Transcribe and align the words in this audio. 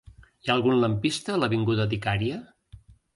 Hi 0.45 0.51
ha 0.51 0.53
algun 0.53 0.79
lampista 0.83 1.33
a 1.33 1.35
l'avinguda 1.41 1.85
d'Icària? 1.91 2.39